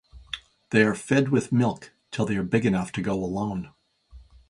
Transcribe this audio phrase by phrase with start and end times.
[0.71, 3.71] They are fed with milk till they are big enough to go alone.